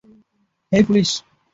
[0.71, 1.09] হেই, police!